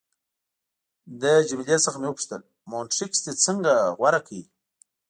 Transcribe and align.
له 1.21 1.31
جميله 1.47 1.77
څخه 1.85 1.97
مې 2.01 2.07
وپوښتل: 2.09 2.41
مونټریکس 2.69 3.19
دې 3.25 3.33
څنګه 3.45 3.71
غوره 3.97 4.19
کړ؟ 4.27 4.33